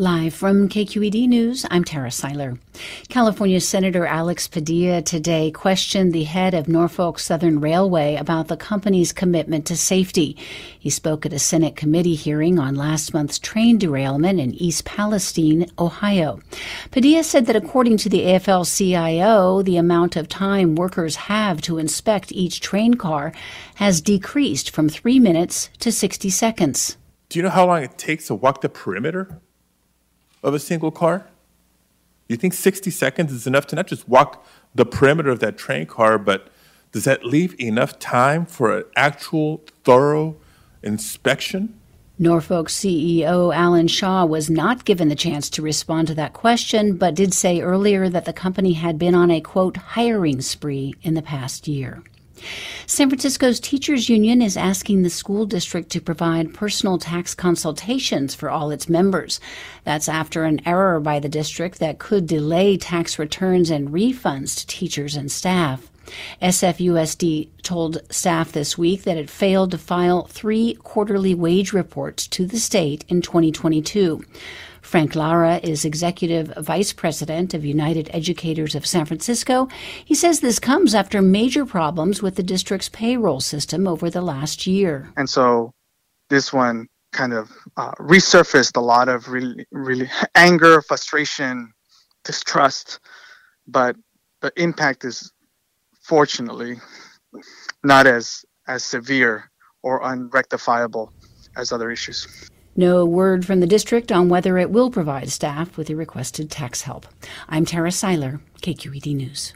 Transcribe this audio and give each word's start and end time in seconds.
Live 0.00 0.32
from 0.32 0.68
KQED 0.68 1.26
News, 1.26 1.66
I'm 1.72 1.82
Tara 1.82 2.10
Siler. 2.10 2.56
California 3.08 3.60
Senator 3.60 4.06
Alex 4.06 4.46
Padilla 4.46 5.02
today 5.02 5.50
questioned 5.50 6.12
the 6.12 6.22
head 6.22 6.54
of 6.54 6.68
Norfolk 6.68 7.18
Southern 7.18 7.58
Railway 7.58 8.14
about 8.14 8.46
the 8.46 8.56
company's 8.56 9.12
commitment 9.12 9.66
to 9.66 9.76
safety. 9.76 10.36
He 10.78 10.88
spoke 10.88 11.26
at 11.26 11.32
a 11.32 11.38
Senate 11.40 11.74
committee 11.74 12.14
hearing 12.14 12.60
on 12.60 12.76
last 12.76 13.12
month's 13.12 13.40
train 13.40 13.76
derailment 13.76 14.38
in 14.38 14.54
East 14.54 14.84
Palestine, 14.84 15.68
Ohio. 15.80 16.38
Padilla 16.92 17.24
said 17.24 17.46
that 17.46 17.56
according 17.56 17.96
to 17.96 18.08
the 18.08 18.20
AFL 18.20 18.72
CIO, 18.76 19.62
the 19.62 19.78
amount 19.78 20.14
of 20.14 20.28
time 20.28 20.76
workers 20.76 21.16
have 21.16 21.60
to 21.62 21.78
inspect 21.78 22.30
each 22.30 22.60
train 22.60 22.94
car 22.94 23.32
has 23.74 24.00
decreased 24.00 24.70
from 24.70 24.88
three 24.88 25.18
minutes 25.18 25.70
to 25.80 25.90
60 25.90 26.30
seconds. 26.30 26.96
Do 27.28 27.40
you 27.40 27.42
know 27.42 27.50
how 27.50 27.66
long 27.66 27.82
it 27.82 27.98
takes 27.98 28.28
to 28.28 28.36
walk 28.36 28.60
the 28.60 28.68
perimeter? 28.68 29.40
Of 30.42 30.54
a 30.54 30.58
single 30.58 30.90
car? 30.90 31.26
You 32.28 32.36
think 32.36 32.54
60 32.54 32.90
seconds 32.90 33.32
is 33.32 33.46
enough 33.46 33.66
to 33.68 33.76
not 33.76 33.86
just 33.86 34.08
walk 34.08 34.44
the 34.74 34.84
perimeter 34.84 35.30
of 35.30 35.40
that 35.40 35.56
train 35.56 35.86
car, 35.86 36.18
but 36.18 36.48
does 36.92 37.04
that 37.04 37.24
leave 37.24 37.58
enough 37.60 37.98
time 37.98 38.46
for 38.46 38.78
an 38.78 38.84
actual 38.96 39.62
thorough 39.84 40.36
inspection? 40.82 41.78
Norfolk 42.20 42.68
CEO 42.68 43.54
Alan 43.54 43.86
Shaw 43.86 44.24
was 44.24 44.50
not 44.50 44.84
given 44.84 45.08
the 45.08 45.14
chance 45.14 45.48
to 45.50 45.62
respond 45.62 46.08
to 46.08 46.14
that 46.14 46.32
question, 46.32 46.96
but 46.96 47.14
did 47.14 47.32
say 47.32 47.60
earlier 47.60 48.08
that 48.08 48.24
the 48.24 48.32
company 48.32 48.72
had 48.72 48.98
been 48.98 49.14
on 49.14 49.30
a 49.30 49.40
quote 49.40 49.76
hiring 49.76 50.40
spree 50.40 50.94
in 51.02 51.14
the 51.14 51.22
past 51.22 51.68
year. 51.68 52.02
San 52.86 53.08
Francisco's 53.08 53.60
Teachers 53.60 54.08
Union 54.08 54.40
is 54.40 54.56
asking 54.56 55.02
the 55.02 55.10
school 55.10 55.46
district 55.46 55.90
to 55.90 56.00
provide 56.00 56.54
personal 56.54 56.98
tax 56.98 57.34
consultations 57.34 58.34
for 58.34 58.50
all 58.50 58.70
its 58.70 58.88
members. 58.88 59.40
That's 59.84 60.08
after 60.08 60.44
an 60.44 60.60
error 60.66 61.00
by 61.00 61.20
the 61.20 61.28
district 61.28 61.78
that 61.80 61.98
could 61.98 62.26
delay 62.26 62.76
tax 62.76 63.18
returns 63.18 63.70
and 63.70 63.90
refunds 63.90 64.58
to 64.58 64.66
teachers 64.66 65.16
and 65.16 65.30
staff. 65.30 65.88
SFUSD 66.42 67.48
told 67.62 68.00
staff 68.10 68.52
this 68.52 68.76
week 68.78 69.02
that 69.04 69.16
it 69.16 69.30
failed 69.30 69.70
to 69.72 69.78
file 69.78 70.26
three 70.26 70.74
quarterly 70.82 71.34
wage 71.34 71.72
reports 71.72 72.26
to 72.28 72.46
the 72.46 72.58
state 72.58 73.04
in 73.08 73.22
2022. 73.22 74.24
Frank 74.80 75.14
Lara 75.14 75.60
is 75.62 75.84
executive 75.84 76.52
vice 76.56 76.94
president 76.94 77.52
of 77.52 77.64
United 77.64 78.08
Educators 78.12 78.74
of 78.74 78.86
San 78.86 79.04
Francisco. 79.04 79.68
He 80.02 80.14
says 80.14 80.40
this 80.40 80.58
comes 80.58 80.94
after 80.94 81.20
major 81.20 81.66
problems 81.66 82.22
with 82.22 82.36
the 82.36 82.42
district's 82.42 82.88
payroll 82.88 83.40
system 83.40 83.86
over 83.86 84.08
the 84.08 84.22
last 84.22 84.66
year. 84.66 85.12
And 85.16 85.28
so 85.28 85.74
this 86.30 86.52
one 86.52 86.88
kind 87.12 87.32
of 87.32 87.50
uh, 87.76 87.92
resurfaced 88.00 88.76
a 88.76 88.80
lot 88.80 89.08
of 89.08 89.28
really, 89.28 89.66
really 89.72 90.10
anger, 90.34 90.80
frustration, 90.82 91.72
distrust, 92.24 93.00
but 93.66 93.96
the 94.40 94.52
impact 94.56 95.04
is 95.04 95.32
fortunately 96.08 96.80
not 97.84 98.06
as 98.06 98.44
as 98.66 98.82
severe 98.82 99.50
or 99.82 100.00
unrectifiable 100.02 101.12
as 101.56 101.70
other 101.70 101.90
issues. 101.90 102.26
No 102.76 103.04
word 103.04 103.44
from 103.44 103.60
the 103.60 103.66
district 103.66 104.10
on 104.10 104.28
whether 104.28 104.56
it 104.56 104.70
will 104.70 104.90
provide 104.90 105.30
staff 105.30 105.76
with 105.76 105.88
the 105.88 105.94
requested 105.94 106.50
tax 106.50 106.82
help. 106.82 107.06
I'm 107.48 107.64
Tara 107.64 107.90
Siler, 107.90 108.40
KQED 108.62 109.14
News. 109.14 109.52